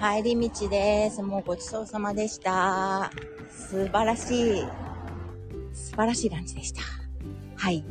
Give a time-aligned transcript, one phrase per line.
[0.00, 1.20] 帰り道です。
[1.22, 3.10] もうごちそうさまでした。
[3.50, 4.64] 素晴らしい、
[5.74, 6.80] 素晴らしいランチでした。
[7.54, 7.84] はい。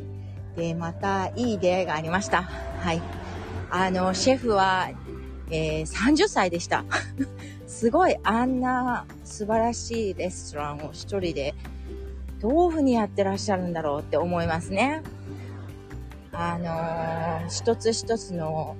[0.56, 2.42] で、またいい出会いがありました。
[2.42, 3.00] はい。
[3.70, 4.90] あの、シェフは、
[5.52, 6.84] えー、30歳でした。
[7.68, 11.54] すごい、あんな素晴らしいレストランを一人で、
[12.40, 15.04] どういうふうにやってらっしゃるんだろうって思いますね。
[16.32, 18.74] あのー、一つ一つの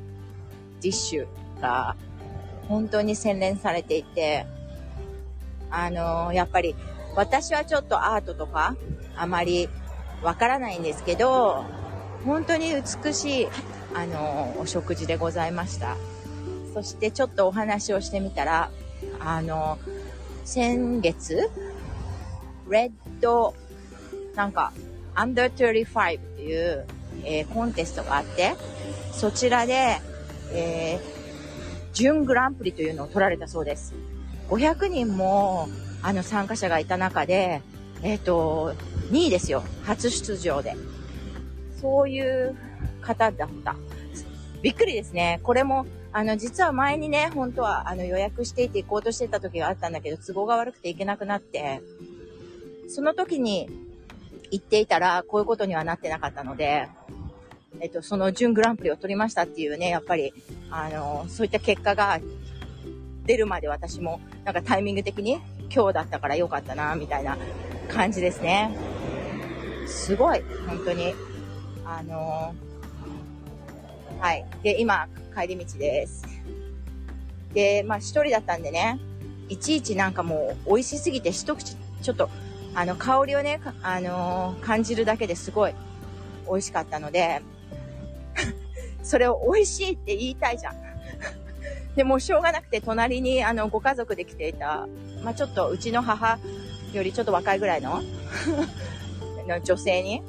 [0.80, 1.26] ディッシュ
[1.60, 1.94] が
[2.70, 4.46] 本当に洗練されていて、
[5.70, 6.76] あのー、やっぱり
[7.16, 8.76] 私はちょっとアートとか
[9.16, 9.68] あまり
[10.22, 11.64] わからないんですけど、
[12.24, 12.72] 本当に
[13.04, 13.48] 美しい、
[13.92, 15.96] あのー、お食事でございました。
[16.72, 18.70] そしてちょっとお話をしてみたら、
[19.18, 19.78] あの
[20.44, 21.50] 先月、
[22.68, 23.54] レッド、
[24.36, 24.72] なんか、
[25.16, 26.86] under 35っていう、
[27.24, 28.54] えー、コンテストがあって、
[29.10, 30.00] そちらで、
[30.52, 31.19] えー、
[32.00, 33.92] 準グランプリというのを取られたそうです。
[34.48, 35.68] 500人も、
[36.00, 37.60] あの、参加者がいた中で、
[38.02, 38.72] えっ、ー、と、
[39.10, 39.62] 2位ですよ。
[39.84, 40.76] 初出場で。
[41.78, 42.56] そういう
[43.02, 43.76] 方だった。
[44.62, 45.40] びっくりですね。
[45.42, 51.82] これも、あの、実は前にね、本当は、あの、予約していて行こうとしてた時があったんだけど、都合が悪くて行けなくなって、
[52.88, 53.68] その時に
[54.50, 56.88] 行っていたら、こういうことにはなってなかったので、
[57.80, 60.32] えっと、その準グランプリを取りましたっていうね、やっぱり、
[60.70, 62.20] あの、そういった結果が
[63.26, 65.40] 出るまで私も、なんかタイミング的に
[65.72, 67.36] 今日だったから良かったな、みたいな
[67.88, 68.76] 感じですね。
[69.86, 71.14] すごい、本当に。
[71.84, 72.54] あの
[74.20, 74.44] はい。
[74.62, 76.24] で、今、帰り道です。
[77.52, 79.00] で、まあ一人だったんでね、
[79.48, 82.28] いちいちなんかもう美味しすぎて一口、ちょっと、
[82.74, 85.74] あの、香りをね、あのー、感じるだけですごい
[86.48, 87.42] 美味しかったので、
[89.02, 90.76] それを美味しいって言いたいじゃん。
[91.96, 94.86] で、もしょうがなくて、隣に、あの、ご家族で来ていた、
[95.22, 96.38] まあ、ちょっと、うちの母
[96.92, 98.02] よりちょっと若いぐらいの
[99.48, 100.22] の女性に、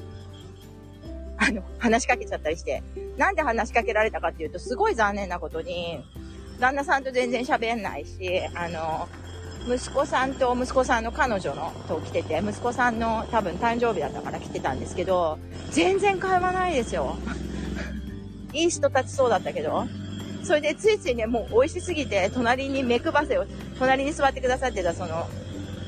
[1.38, 2.84] あの、話しかけちゃったりして、
[3.18, 6.04] なんで話しかけられたかっていうと、すごい残念なことに、
[6.60, 9.08] 旦那さんと全然喋んないし、あの、
[9.68, 15.38] 息子さんと息子さんの彼女のと来てて、息子さんの多分誕生日だったから来てたんですけど、
[15.72, 17.18] 全然会話ないですよ。
[18.54, 19.86] いい人たちそうだったけど、
[20.44, 23.46] それでついついね、もう美味しすぎて、隣に目配せを、
[23.78, 25.28] 隣に座ってくださってたその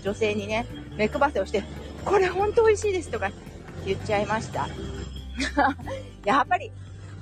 [0.04, 0.66] 女性にね、
[0.96, 1.64] 目配せをして、
[2.06, 3.32] これほんと美味しいですとか
[3.86, 4.68] 言っちゃいました。
[6.26, 6.72] やっぱり、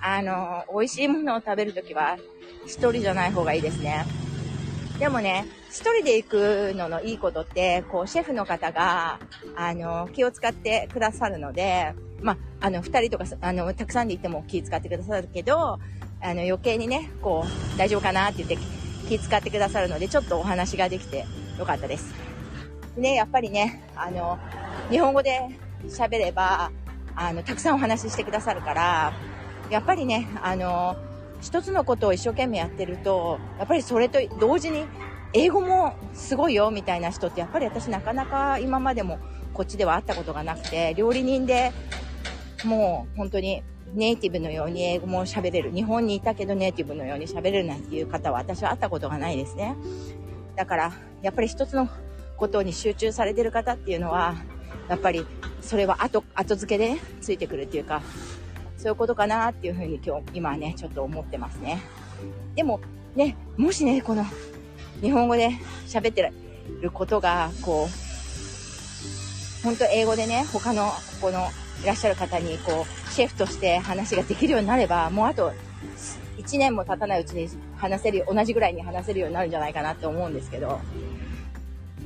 [0.02, 2.18] あの、美味しいものを食べるときは、
[2.66, 4.06] 一人じゃない方がいいですね。
[5.00, 9.20] でもね、一人で行くののいいことって、こう、シェフの方が、
[9.56, 12.38] あの、気を使ってくださるので、まあ、
[12.68, 15.80] あの、二人とか、あの、たくさんで行っても気使ってくださるけど、
[16.22, 18.58] あの、余計にね、こう、大丈夫かなって言って
[19.08, 21.26] 気使ってくださるので、ちょっとお話ができて
[21.58, 22.14] よかったです。
[22.96, 24.38] ね、やっぱりね、あの、
[24.90, 25.42] 日本語で
[25.88, 26.72] 喋れば、
[27.16, 29.14] あの、たくさんお話ししてくださるから、
[29.70, 30.96] やっぱりね、あの、
[31.42, 34.86] 一つのことを一生懸命やってると、やっぱりそれと同時に
[35.34, 39.18] 英語もすごいよみたいな人ってやっぱり私なかなか今までも
[39.54, 41.72] こっちでは会ったことがなくて、料理人で
[42.66, 43.64] もう本当に
[43.94, 45.72] ネイティブのように英語も喋れる。
[45.72, 49.76] 日本にいたけどネイティブのように喋れるなんていう方は私は会ったことがないですね。
[50.56, 51.90] だから、やっぱり一つの
[52.38, 54.36] ことに集中されてる方っていうのは、
[54.90, 55.26] やっぱり
[55.62, 58.02] それは後、後付けで、ついてくるっていうか、
[58.78, 61.82] そういうことかなっていうふうに今日、今ね、ちょっと思ってますね。
[62.56, 62.80] でも、
[63.16, 64.26] ね、もしね、この、
[65.02, 65.50] 日本語で
[65.88, 66.32] 喋って
[66.82, 71.48] ることが、こう、本当英語でね、他の、ここの、
[71.82, 75.52] いらっしゃる方に、こう、シェフとして話ができるようになれば、もうあと、
[76.38, 80.80] 1年も経たないうちに話せる、同じぐらいに話せるようになるんじゃないかなって思うんですけど、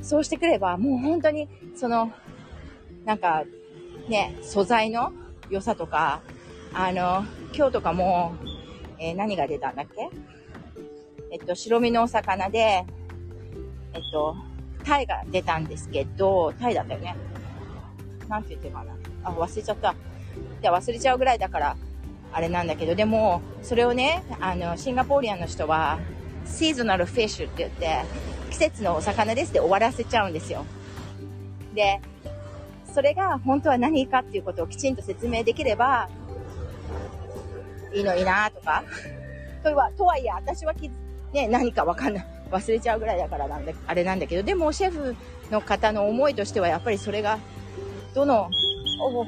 [0.02, 2.12] そうしてくれば、もう本当に、その、
[3.04, 3.44] なんか、
[4.08, 5.12] ね、素材の
[5.50, 6.20] 良さとか、
[6.72, 7.24] あの、
[7.54, 8.34] 今日とかも、
[8.98, 10.10] えー、何が出たんだっけ？
[11.32, 12.84] えっと、白身のお魚で、
[13.92, 14.36] えっと、
[14.84, 17.16] タイが出たんですけど、タイだったよね。
[18.28, 18.94] なんて言ってかな。
[19.26, 19.94] あ、忘れちゃった。
[20.62, 21.76] で、忘れちゃうぐらいだから、
[22.32, 25.98] あれなんだけど、でも、それをね、あの、シンガポーリアンの人は、
[26.46, 28.04] シーズナルフィッシュって言って、
[28.50, 30.64] 季節のお魚ですって終わらせちゃうんですよ。
[31.74, 32.00] で、
[32.92, 36.08] それが本当は何かっていうことをきちんと説明できれば、
[37.92, 38.84] いいのになとか。
[39.62, 40.90] とは、とはいえ、私はき、
[41.32, 42.26] ね、何かわかんない。
[42.50, 45.16] 忘れちゃうぐらいだからなんだ、あれなんだけど、でもシェフ
[45.50, 47.38] の方の思いとしては、やっぱりそれが、
[48.14, 48.50] どの、
[48.98, 49.26] お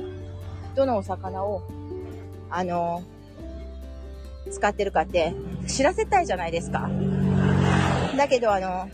[0.75, 1.63] どのお魚を、
[2.51, 3.03] あの、
[4.51, 5.35] 使ってるかって
[5.67, 6.89] 知らせたいじゃないですか。
[8.17, 8.89] だけど、あの、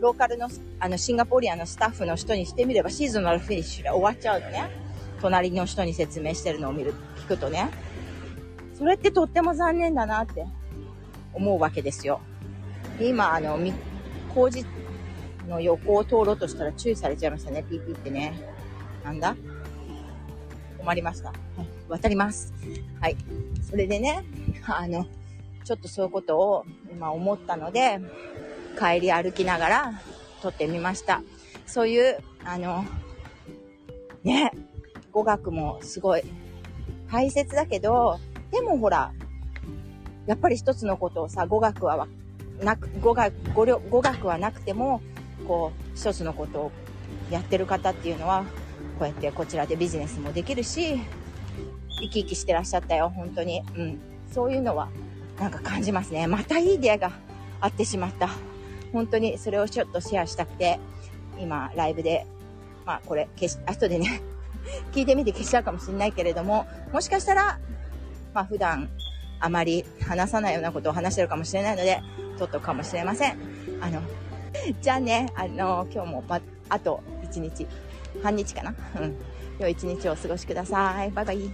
[0.00, 0.48] ローカルの、
[0.78, 4.70] あの、シンガポリアのスタッフの人にしてみれば、シーズナルフィニッシュで終わっちゃうのね。
[5.20, 7.68] 隣の人に説明してるのを見る、聞くとね。
[8.78, 10.46] それってとっても残念だなって
[11.34, 12.20] 思うわけですよ。
[13.00, 13.58] 今、あの、
[14.32, 14.64] 工事
[15.48, 18.40] の横を通ろうとしたら注意されちゃいましたね、ピーピーってね。
[19.04, 19.34] なんだ？
[20.88, 21.28] 困りました。
[21.28, 21.36] はい、
[21.90, 22.54] 渡ります。
[22.98, 23.16] はい。
[23.68, 24.24] それでね、
[24.66, 25.04] あの、
[25.64, 28.00] ちょっとそういうことを今思ったので、
[28.78, 30.02] 帰り歩きながら
[30.40, 31.22] 撮ってみました。
[31.66, 32.86] そういう、あの、
[34.24, 34.50] ね、
[35.12, 36.22] 語学もすごい
[37.12, 38.18] 大切だけど、
[38.50, 39.12] でもほら、
[40.24, 42.08] やっぱり一つのことをさ、語学は
[42.62, 45.02] なく、語学、語語学はなくても、
[45.46, 46.72] こう、一つのことを
[47.30, 48.46] やってる方っていうのは、
[48.98, 51.00] こうやってこちらでビジネスもできるし、
[52.00, 53.62] 生き生きしてらっしゃったよ、本当に。
[53.76, 54.00] うん。
[54.32, 54.88] そういうのは、
[55.38, 56.26] なんか感じますね。
[56.26, 57.12] またいい出会いが
[57.60, 58.28] あってしまった。
[58.92, 60.80] 本当にそれをちょっとシェアしたくて、
[61.38, 62.26] 今、ライブで、
[62.84, 64.22] まあこれ消し、後でね
[64.92, 67.58] 聞いてみて消しちゃうかもしれないけれども、もしかしたら、
[68.34, 68.88] まあ普段
[69.40, 72.00] あまり話さないようなことを話してるかもしれないので、
[72.38, 73.38] 撮っとくかもしれません。
[73.80, 74.02] あの、
[74.80, 77.66] じゃあね、あの、今日も、ま、あと1日、
[78.22, 79.16] 半日かなうん。
[79.58, 81.10] 良い一日をお過ごしください。
[81.10, 81.50] バイバイ。